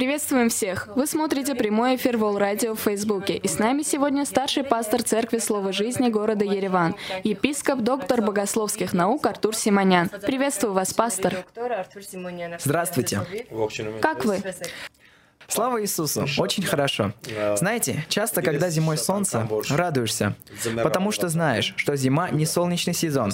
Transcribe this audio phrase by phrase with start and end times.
[0.00, 0.88] Приветствуем всех!
[0.96, 3.36] Вы смотрите прямой эфир Вол Радио в Фейсбуке.
[3.36, 9.26] И с нами сегодня старший пастор Церкви Слова Жизни города Ереван, епископ, доктор богословских наук
[9.26, 10.08] Артур Симонян.
[10.08, 11.44] Приветствую вас, пастор.
[12.58, 13.20] Здравствуйте.
[14.00, 14.42] Как вы?
[15.50, 16.26] Слава Иисусу!
[16.38, 17.12] Очень хорошо.
[17.56, 20.36] Знаете, часто, когда зимой солнце, радуешься,
[20.82, 23.32] потому что знаешь, что зима не солнечный сезон.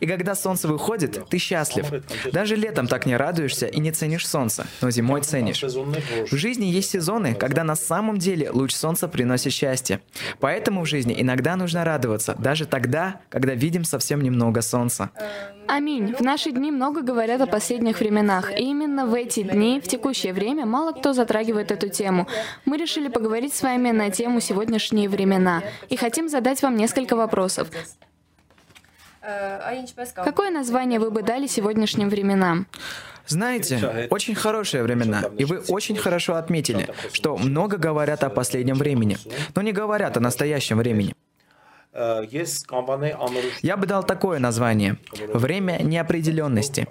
[0.00, 1.86] И когда солнце выходит, ты счастлив.
[2.32, 5.62] Даже летом так не радуешься и не ценишь солнце, но зимой ценишь.
[5.62, 10.00] В жизни есть сезоны, когда на самом деле луч солнца приносит счастье.
[10.40, 15.10] Поэтому в жизни иногда нужно радоваться, даже тогда, когда видим совсем немного солнца.
[15.74, 16.14] Аминь.
[16.14, 20.34] В наши дни много говорят о последних временах, и именно в эти дни, в текущее
[20.34, 22.28] время, мало кто затрагивает эту тему.
[22.66, 27.70] Мы решили поговорить с вами на тему «Сегодняшние времена» и хотим задать вам несколько вопросов.
[30.14, 32.66] Какое название вы бы дали сегодняшним временам?
[33.26, 39.16] Знаете, очень хорошие времена, и вы очень хорошо отметили, что много говорят о последнем времени,
[39.54, 41.14] но не говорят о настоящем времени.
[41.94, 44.96] Я бы дал такое название–
[45.34, 46.86] время неопределенности.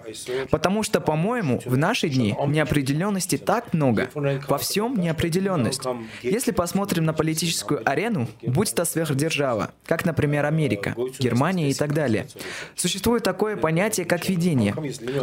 [0.50, 4.10] Потому что, по-моему, в наши дни неопределенности так много.
[4.46, 5.82] Во всем неопределенность.
[6.22, 12.28] Если посмотрим на политическую арену, будь то сверхдержава, как, например, Америка, Германия и так далее,
[12.76, 14.72] существует такое понятие, как видение.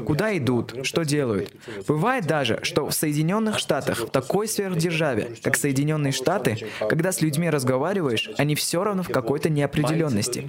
[0.06, 1.54] Куда идут, что делают.
[1.88, 7.50] Бывает даже, что в Соединенных Штатах, в такой сверхдержаве, как Соединенные Штаты, когда с людьми
[7.50, 10.48] разговариваешь, они все равно в какой-то неопределенности неопределенности.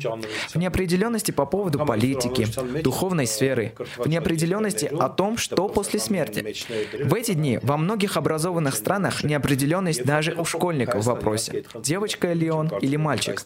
[0.48, 2.46] В неопределенности по поводу политики,
[2.82, 6.54] духовной сферы, в неопределенности о том, что после смерти.
[7.02, 12.50] В эти дни во многих образованных странах неопределенность даже у школьников в вопросе, девочка ли
[12.50, 13.44] он или мальчик.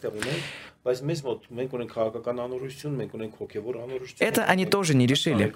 [4.19, 5.53] Это они тоже не решили.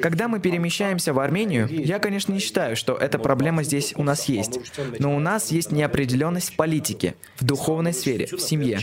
[0.00, 4.24] Когда мы перемещаемся в Армению, я, конечно, не считаю, что эта проблема здесь у нас
[4.24, 4.58] есть.
[4.98, 8.78] Но у нас есть неопределенность в политике, в духовной сфере, в семье.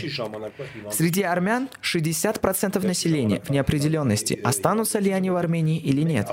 [0.92, 6.28] Среди армян 60% населения в неопределенности, останутся ли они в Армении или нет.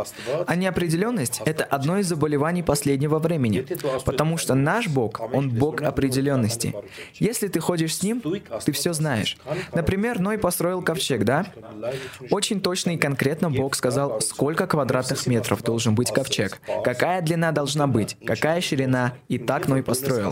[0.45, 3.65] А неопределенность— это одно из заболеваний последнего времени,
[4.05, 6.75] потому что наш Бог, Он Бог определенности.
[7.15, 8.21] Если ты ходишь с Ним,
[8.63, 9.37] ты все знаешь.
[9.73, 11.45] Например, Ной построил ковчег, да?
[12.31, 17.87] Очень точно и конкретно Бог сказал, сколько квадратных метров должен быть ковчег, какая длина должна
[17.87, 20.31] быть, какая ширина, и так Ной построил.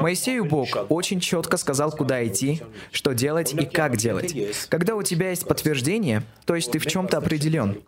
[0.00, 4.34] Моисею Бог очень четко сказал, куда идти, что делать и как делать.
[4.68, 7.82] Когда у тебя есть подтверждение, то есть ты в чем-то определен,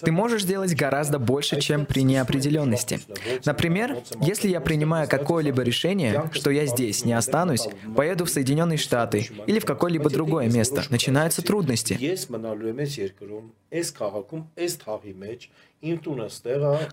[0.00, 3.00] ты можешь сделать гораздо больше, чем при неопределенности.
[3.44, 9.30] Например, если я принимаю какое-либо решение, что я здесь не останусь, поеду в Соединенные Штаты
[9.46, 11.94] или в какое-либо другое место, начинаются трудности.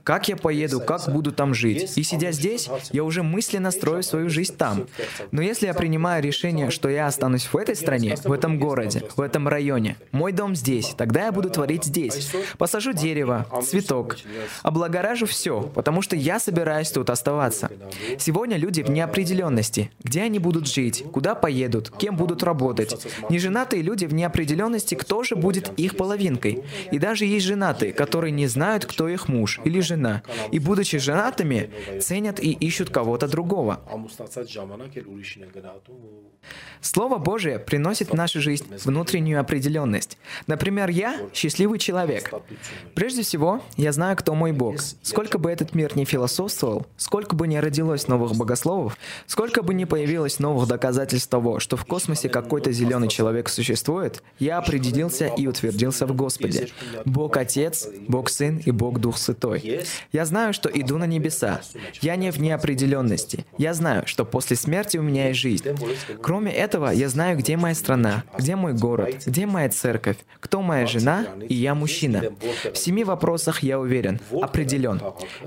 [0.04, 1.96] Как я поеду, как буду там жить?
[1.96, 4.88] И сидя здесь, я уже мысленно строю свою жизнь там.
[5.32, 9.22] Но если я принимаю решение, что я останусь в этой стране, в этом городе, в
[9.22, 12.32] этом районе, мой дом здесь, тогда я буду творить здесь.
[12.58, 14.18] Посажу дерево, цветок,
[14.64, 17.70] облагоражу все, потому что я собираюсь тут оставаться.
[18.18, 19.92] Сегодня люди в неопределенности.
[20.04, 23.06] Где они будут жить, куда поедут, кем будут работать.
[23.30, 26.64] Неженатые люди в неопределенности, кто же будет их половинкой.
[26.92, 30.98] И даже есть женатые, которые не знают, знают, кто их муж или жена, и, будучи
[30.98, 31.70] женатыми,
[32.02, 33.80] ценят и ищут кого-то другого.
[36.82, 40.18] Слово Божие приносит в нашу жизнь внутреннюю определенность.
[40.48, 42.32] Например, я— счастливый человек.
[42.96, 44.76] Прежде всего, я знаю, кто мой Бог.
[45.02, 48.98] Сколько бы этот мир не философствовал, сколько бы не родилось новых богословов,
[49.28, 54.58] сколько бы не появилось новых доказательств того, что в космосе какой-то зеленый человек существует, я
[54.58, 56.70] определился и утвердился в Господе.
[57.06, 59.82] Бог Отец, Бог Сын и Бог Дух Святой.
[60.12, 61.62] Я знаю, что иду на небеса.
[62.02, 63.46] Я не в неопределенности.
[63.58, 65.66] Я знаю, что после смерти у меня есть жизнь.
[66.22, 70.88] Кроме этого, я знаю, где моя страна, где мой город, где моя церковь, кто моя
[70.88, 72.24] жена, и я мужчина.
[72.74, 75.02] В семи вопросах я уверен, определен.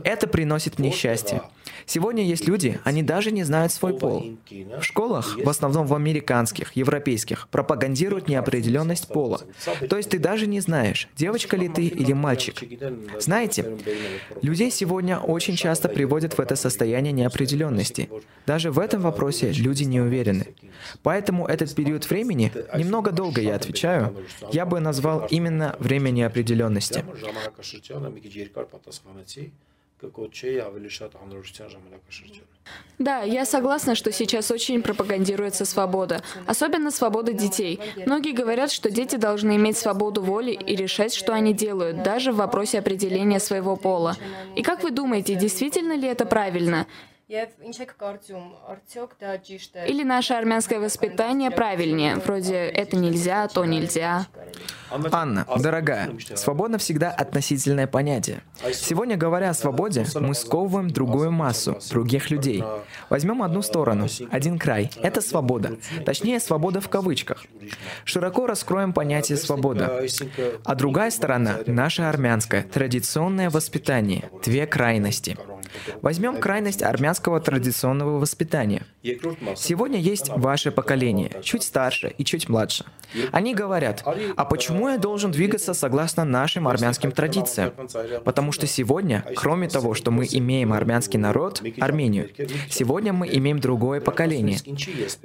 [0.04, 1.42] Это приносит мне счастье.
[1.86, 4.38] Сегодня есть люди, они даже не знают свой пол.
[4.50, 9.40] В школах, в основном в американских, европейских, пропагандируют неопределенность пола.
[9.88, 12.62] То есть ты даже не знаешь, девочка ли ты или мальчик.
[13.18, 13.78] Знаете,
[14.42, 18.08] людей сегодня очень часто приводят в это состояние неопределенности.
[18.46, 20.46] Даже в этом вопросе люди не уверены.
[21.02, 24.16] Поэтому этот период времени, немного долго я отвечаю,
[24.52, 27.04] я бы назвал именно время неопределенности.
[30.01, 32.45] կկոչեի ավելի շատ անորոշության ժամանակաշրջան։
[32.99, 37.79] Да, я согласна, что сейчас очень пропагандируется свобода, особенно свобода детей.
[38.05, 42.37] Многие говорят, что дети должны иметь свободу воли и решать, что они делают, даже в
[42.37, 44.17] вопросе определения своего пола.
[44.55, 46.87] И как вы думаете, действительно ли это правильно?
[49.86, 54.26] Или наше армянское воспитание правильнее, вроде «это нельзя, то нельзя».
[55.10, 58.42] Анна, дорогая, свобода всегда относительное понятие.
[58.74, 62.62] Сегодня, говоря о свободе, мы сковываем другую массу, других людей.
[63.08, 64.90] Возьмем одну сторону, один край.
[65.02, 65.78] Это свобода.
[66.04, 67.46] Точнее, свобода в кавычках.
[68.04, 70.02] Широко раскроем понятие свобода.
[70.64, 74.30] А другая сторона— наше армянское, традиционное воспитание.
[74.44, 75.38] Две крайности.
[76.02, 78.84] Возьмем крайность армянского традиционного воспитания.
[79.56, 82.84] Сегодня есть ваше поколение, чуть старше и чуть младше.
[83.30, 84.04] Они говорят,
[84.36, 87.72] а почему я должен двигаться согласно нашим армянским традициям?
[88.24, 92.30] Потому что сегодня, кроме того, что мы имеем армянский народ, Армению,
[92.68, 94.58] сегодня мы имеем другое поколение.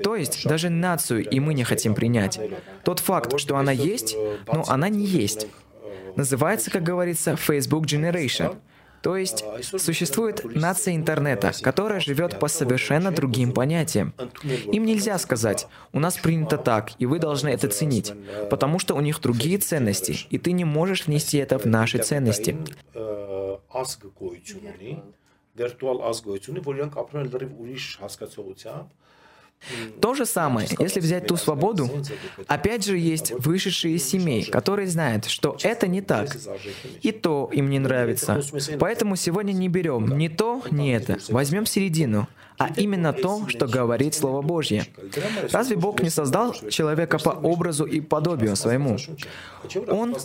[0.03, 2.39] То есть даже нацию и мы не хотим принять.
[2.83, 4.15] Тот факт, что она есть,
[4.51, 5.47] но она не есть.
[6.15, 8.57] Называется, как говорится, Facebook Generation.
[9.06, 9.44] То есть
[9.78, 14.14] существует нация интернета, которая живет по совершенно другим понятиям.
[14.44, 18.12] Им нельзя сказать, у нас принято так, и вы должны это ценить,
[18.49, 22.56] потому что у них другие ценности, и ты не можешь внести это в наши ценности.
[25.52, 28.87] վիրտուալ ազգ գոյություն ունի, որ իրանք ապրում են լրիվ ուրիշ հասկացողությամբ,
[30.01, 31.89] то же самое, если взять ту свободу,
[32.48, 36.36] опять же есть вышедшие из семей, которые знают, что это не так,
[37.01, 38.42] и то им не нравится.
[38.80, 42.27] Поэтому сегодня не берем ни то, ни это, возьмем середину
[42.57, 44.86] а именно то, что говорит Слово Божье.
[45.51, 48.98] Разве Бог не создал человека по образу и подобию своему?
[49.88, 50.15] Он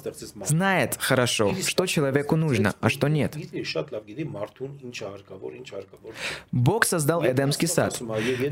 [0.47, 3.37] знает хорошо, что человеку нужно, а что нет.
[6.53, 8.01] Бог создал Эдемский сад.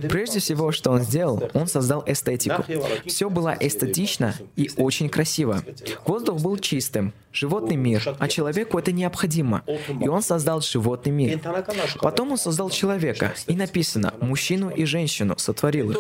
[0.09, 2.65] Прежде всего, что Он сделал, Он создал эстетику.
[3.07, 5.63] Все было эстетично и очень красиво.
[6.07, 9.63] Воздух был чистым, животный мир, а человеку это необходимо.
[10.01, 11.41] И Он создал животный мир.
[12.01, 15.99] Потом Он создал человека и написал, написано, мужчину и женщину сотворил их,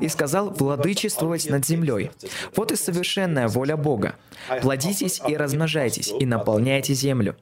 [0.00, 2.10] и сказал владычествовать над землей.
[2.56, 4.16] Вот и совершенная воля Бога.
[4.62, 7.36] Плодитесь и размножайтесь, и наполняйте землю.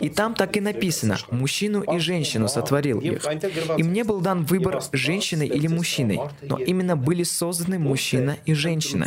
[0.00, 3.26] И там так и написано, мужчину и женщину сотворил их.
[3.76, 9.06] И мне был дан выбор женщины или мужчины, но именно были созданы мужчина и женщина.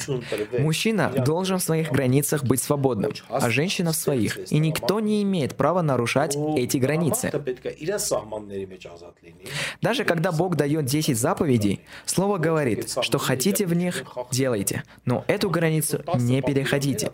[0.60, 4.52] Мужчина должен в своих границах быть свободным, а женщина в своих.
[4.52, 7.32] И никто не имеет права нарушать эти границы.
[9.82, 15.50] Даже когда Бог дает 10 заповедей, Слово говорит, что хотите в них, делайте, но эту
[15.50, 17.12] границу не переходите.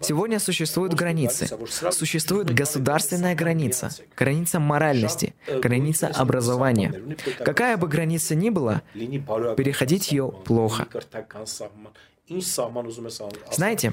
[0.00, 1.48] Сегодня существуют границы.
[1.90, 7.16] Существуют существует государственная граница, граница моральности, граница образования.
[7.44, 10.86] Какая бы граница ни была, переходить ее плохо.
[13.50, 13.92] Знаете,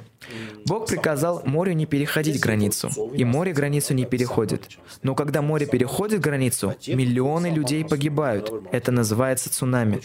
[0.66, 4.78] Бог приказал морю не переходить границу, и море границу не переходит.
[5.02, 8.52] Но когда море переходит границу, миллионы людей погибают.
[8.72, 10.02] Это называется цунами.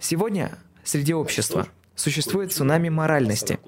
[0.00, 3.58] Сегодня среди общества Существует цунами моральности.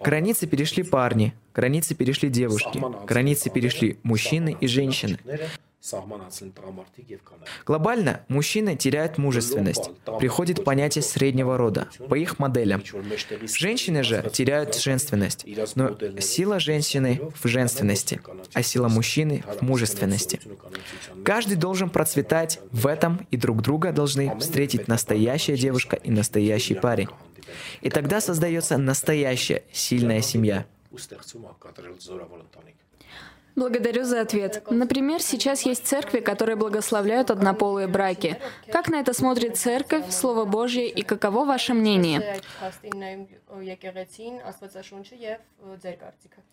[0.00, 5.18] Границы перешли парни, границы перешли девушки, границы перешли мужчины и женщины.
[7.66, 9.90] Глобально мужчины теряют мужественность.
[10.20, 12.82] Приходит понятие среднего рода, по их моделям.
[13.42, 15.44] Женщины же теряют женственность.
[15.74, 18.20] Но сила женщины в женственности,
[18.54, 20.40] а сила мужчины в мужественности.
[21.24, 27.08] Каждый должен процветать в этом, и друг друга должны встретить настоящая девушка и настоящий парень.
[27.80, 30.64] И тогда создается настоящая сильная семья.
[33.54, 34.62] Благодарю за ответ.
[34.70, 38.38] Например, сейчас есть церкви, которые благословляют однополые браки.
[38.70, 42.40] Как на это смотрит церковь, Слово Божье и каково ваше мнение?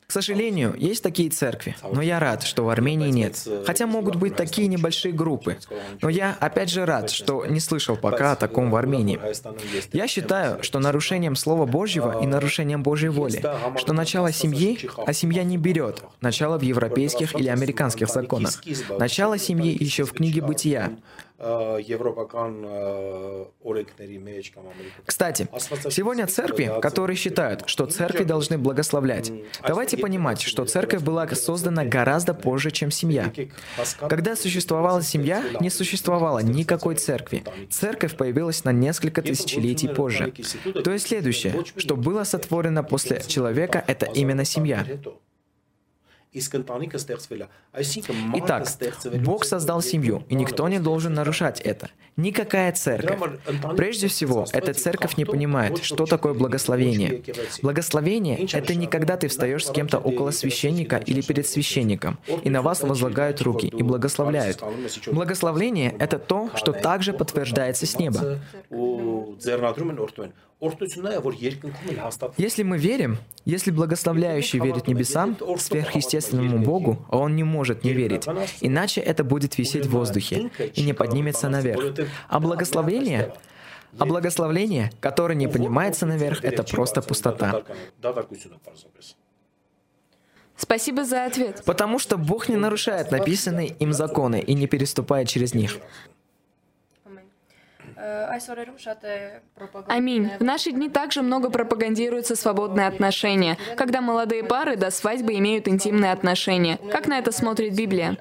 [0.07, 3.47] К сожалению, есть такие церкви, но я рад, что в Армении нет.
[3.65, 5.57] Хотя могут быть такие небольшие группы.
[6.01, 9.19] Но я опять же рад, что не слышал пока о таком в Армении.
[9.93, 13.41] Я считаю, что нарушением Слова Божьего и нарушением Божьей воли,
[13.77, 18.61] что начало семьи, а семья не берет, начало в Европе европейских или американских законах.
[18.97, 20.91] Начало семьи еще в книге «Бытия».
[25.05, 25.47] Кстати,
[25.89, 29.31] сегодня церкви, которые считают, что церкви должны благословлять,
[29.65, 33.31] давайте понимать, что церковь была создана гораздо позже, чем семья.
[34.09, 37.45] Когда существовала семья, не существовало никакой церкви.
[37.69, 40.33] Церковь появилась на несколько тысячелетий позже.
[40.83, 44.85] То есть следующее, что было сотворено после человека, это именно семья.
[48.35, 48.67] Итак,
[49.23, 51.89] Бог создал семью, и никто не должен нарушать это.
[52.17, 53.19] Никакая церковь.
[53.75, 57.23] Прежде всего, эта церковь не понимает, что такое благословение.
[57.63, 62.61] Благословение— это не когда ты встаешь с кем-то около священника или перед священником, и на
[62.61, 64.61] вас возлагают руки и благословляют.
[65.11, 68.39] Благословление— это то, что также подтверждается с неба.
[72.37, 75.37] Если мы верим, если благословляющий верит небесам,
[76.21, 78.27] сверхъестественному Богу, он не может не верить,
[78.61, 81.95] иначе это будет висеть в воздухе и не поднимется наверх.
[82.27, 83.33] А благословение
[83.97, 87.63] а благословление, которое не поднимается наверх, это просто пустота.
[90.55, 91.63] Спасибо за ответ.
[91.65, 95.79] Потому что Бог не нарушает написанные им законы и не переступает через них.
[99.87, 100.31] Аминь.
[100.39, 106.11] В наши дни также много пропагандируется свободные отношения, когда молодые пары до свадьбы имеют интимные
[106.11, 106.77] отношения.
[106.91, 108.17] Как на это смотрит Библия?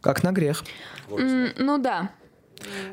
[0.00, 0.64] Как на грех.
[1.10, 2.10] М, ну да.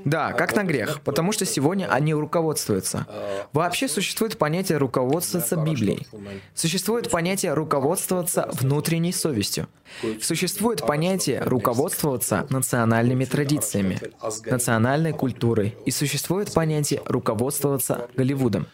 [0.05, 3.07] Да, как на грех, потому что сегодня они руководствуются.
[3.53, 6.07] Вообще существует понятие руководствоваться Библией.
[6.55, 9.67] Существует понятие руководствоваться внутренней совестью.
[10.21, 14.01] Существует понятие руководствоваться национальными традициями,
[14.45, 15.77] национальной культурой.
[15.87, 18.67] И существует понятие руководствоваться Голливудом.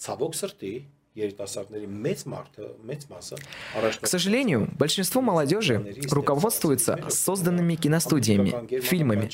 [0.00, 0.72] Ցավոք սրտի
[4.01, 9.29] к сожалению, большинство молодежи руководствуется созданными киностудиями, фильмами,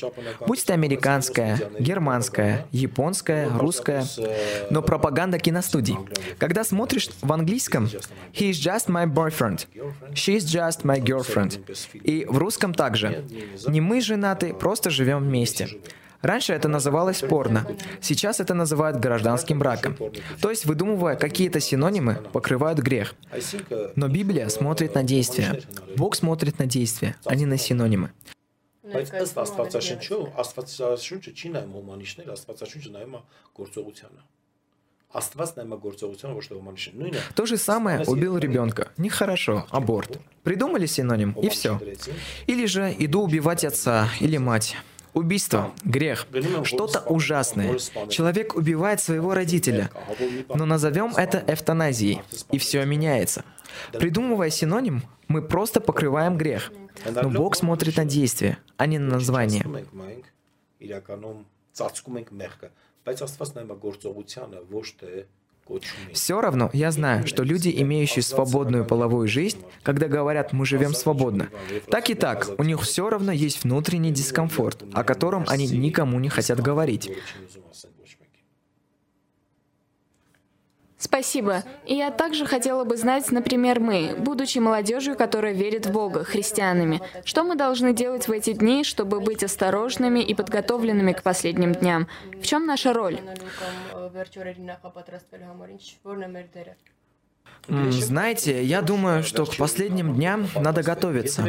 [0.46, 4.04] будь то американская, германская, японская, русская,
[4.70, 5.96] но пропаганда киностудий.
[6.38, 7.86] Когда смотришь в английском
[8.32, 9.66] «He is just my boyfriend»,
[10.12, 11.60] «She is just my girlfriend»,
[11.94, 13.24] и в русском также.
[13.66, 15.80] «Не мы женаты, просто живем вместе».
[16.21, 17.67] Раньше это называлось порно,
[18.01, 19.95] сейчас это называют гражданским браком.
[20.41, 23.13] То есть, выдумывая какие-то синонимы, покрывают грех.
[23.95, 25.61] Но Библия смотрит на действия.
[25.95, 28.11] Бог смотрит на действия, а не на синонимы.
[28.87, 33.21] Բայց ըստ Աստվածաշնչու, Աստվածաշունչը չի նայում հոմանիշներ, Աստվածաշունչը նայում է
[33.59, 34.21] գործողությանը։
[37.35, 38.89] То же самое убил ребенка.
[38.97, 40.19] Нехорошо, аборт.
[40.43, 41.79] Придумали синоним, и все.
[42.45, 44.75] Или же иду убивать отца или мать.
[45.14, 46.26] Убийство, грех,
[46.64, 47.78] что-то ужасное.
[48.08, 49.90] Человек убивает своего родителя.
[50.48, 53.44] Но назовем это эвтаназией, и все меняется.
[53.92, 56.72] Придумывая синоним, мы просто покрываем грех.
[57.06, 59.66] Но Бог смотрит на действие, а не на название.
[66.12, 71.48] Все равно я знаю, что люди, имеющие свободную половую жизнь, когда говорят «мы живем свободно»,
[71.90, 76.28] так и так, у них все равно есть внутренний дискомфорт, о котором они никому не
[76.28, 77.10] хотят говорить.
[81.02, 81.64] Спасибо.
[81.84, 87.00] И я также хотела бы знать, например, мы, будучи молодежью, которая верит в Бога, христианами,
[87.24, 92.06] что мы должны делать в эти дни, чтобы быть осторожными и подготовленными к последним дням?
[92.40, 93.18] В чем наша роль?
[97.68, 101.48] Знаете, я думаю, что к последним дням надо готовиться.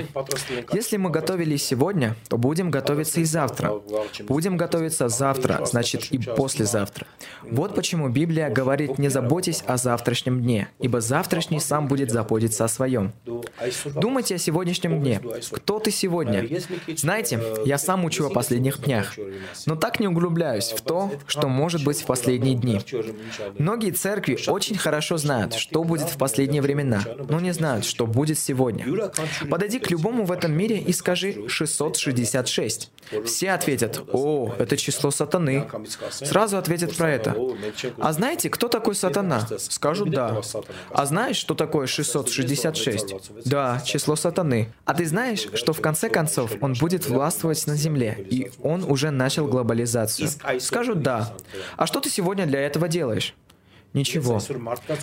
[0.72, 3.82] Если мы готовились сегодня, то будем готовиться и завтра.
[4.28, 7.08] Будем готовиться завтра, значит и послезавтра.
[7.42, 12.68] Вот почему Библия говорит «не заботьтесь о завтрашнем дне, ибо завтрашний сам будет заботиться о
[12.68, 13.14] своем».
[13.96, 15.20] Думайте о сегодняшнем дне.
[15.52, 16.48] Кто ты сегодня?
[16.96, 19.14] Знаете, я сам учу о последних днях,
[19.66, 22.80] но так не углубляюсь в то, что может быть в последние дни.
[23.58, 28.40] Многие церкви очень хорошо знают, что будет в последние времена, но не знают, что будет
[28.40, 28.86] сегодня.
[29.50, 32.92] Подойди к любому в этом мире и скажи 666.
[33.26, 35.68] Все ответят, о, это число сатаны.
[36.12, 37.36] Сразу ответят про это.
[38.00, 39.48] А знаете, кто такой сатана?
[39.58, 40.42] Скажут да.
[40.92, 43.16] А знаешь, что такое 666?
[43.46, 44.74] Да, число сатаны.
[44.86, 49.12] А ты знаешь, что в конце концов он будет властвовать на земле, и он уже
[49.12, 50.30] начал глобализацию?
[50.60, 51.34] Скажут да.
[51.78, 53.36] А что ты сегодня для этого делаешь?
[53.94, 54.40] Ничего.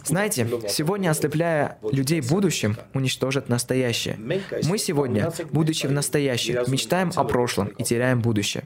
[0.04, 4.16] Знаете, сегодня, ослепляя людей будущим, уничтожат настоящее.
[4.64, 8.64] Мы сегодня, будучи в настоящем, мечтаем о прошлом и теряем будущее.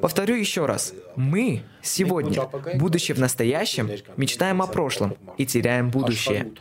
[0.00, 0.94] Повторю еще раз.
[1.16, 6.52] Мы сегодня, будучи в настоящем, мечтаем о прошлом и теряем будущее.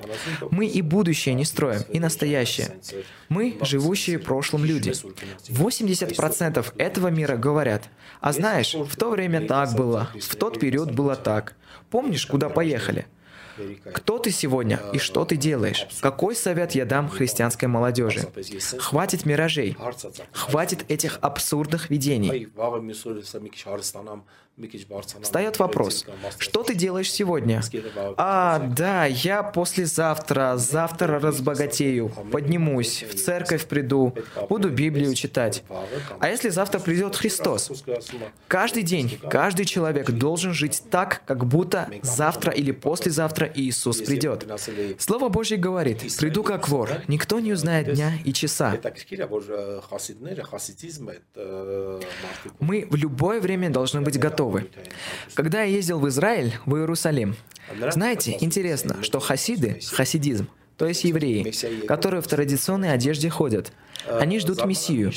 [0.51, 2.75] Мы и будущее не строим, и настоящее.
[3.29, 4.91] Мы— живущие прошлым люди.
[5.47, 7.83] 80% этого мира говорят,
[8.19, 11.55] а знаешь, в то время так было, в тот период было так.
[11.89, 13.07] Помнишь, куда поехали?
[13.93, 15.87] Кто ты сегодня и что ты делаешь?
[16.01, 18.21] Какой совет я дам христианской молодежи?
[18.79, 19.77] Хватит миражей.
[20.31, 22.49] Хватит этих абсурдных видений.
[25.21, 26.05] Встает вопрос,
[26.37, 27.61] что ты делаешь сегодня?
[28.17, 34.13] А, да, я послезавтра, завтра разбогатею, поднимусь, в церковь приду,
[34.49, 35.63] буду Библию читать.
[36.19, 37.71] А если завтра придет Христос?
[38.47, 44.45] Каждый день, каждый человек должен жить так, как будто завтра или послезавтра Иисус придет.
[44.99, 48.77] Слово Божье говорит, приду как вор, никто не узнает дня и часа.
[52.59, 54.40] Мы в любое время должны быть готовы.
[55.33, 57.35] Когда я ездил в Израиль, в Иерусалим,
[57.91, 61.53] знаете, интересно, что хасиды, хасидизм, то есть евреи,
[61.85, 63.71] которые в традиционной одежде ходят,
[64.07, 65.11] они ждут Мессию.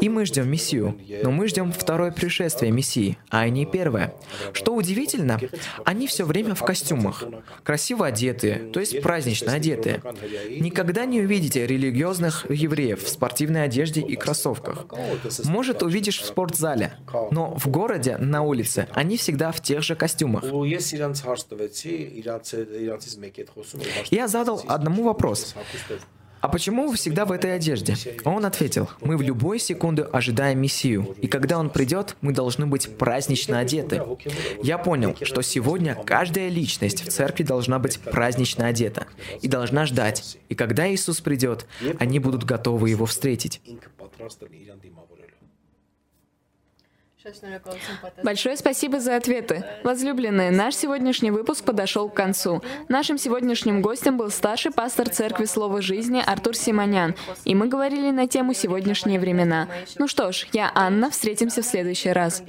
[0.00, 0.98] И мы ждем Мессию.
[1.22, 4.14] Но мы ждем второе пришествие Мессии, а не первое.
[4.52, 5.40] Что удивительно,
[5.84, 7.24] они все время в костюмах,
[7.62, 10.02] красиво одетые, то есть празднично одетые.
[10.60, 14.86] Никогда не увидите религиозных евреев в спортивной одежде и кроссовках.
[15.44, 16.94] Может, увидишь в спортзале,
[17.30, 20.44] но в городе, на улице, они всегда в тех же костюмах.
[24.10, 25.54] Я задал одному вопрос.
[26.40, 31.14] «А почему вы всегда в этой одежде?» Он ответил, «Мы в любой секунду ожидаем Мессию,
[31.20, 34.02] и когда Он придет, мы должны быть празднично одеты».
[34.62, 39.06] Я понял, что сегодня каждая личность в церкви должна быть празднично одета
[39.42, 40.38] и должна ждать.
[40.48, 41.66] И когда Иисус придет,
[41.98, 43.60] они будут готовы Его встретить.
[48.22, 49.64] Большое спасибо за ответы.
[49.84, 52.62] Возлюбленные, наш сегодняшний выпуск подошел к концу.
[52.88, 58.26] Нашим сегодняшним гостем был старший пастор Церкви Слова Жизни Артур Симонян, и мы говорили на
[58.26, 59.68] тему «Сегодняшние времена».
[59.98, 62.42] Ну что ж, я Анна, встретимся в следующий раз.